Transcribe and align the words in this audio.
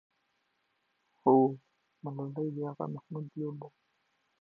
ملالۍ 2.03 2.47
د 2.55 2.57
اغا 2.69 2.85
محمد 2.93 3.25
لور 3.37 3.53
ده. 3.59 3.69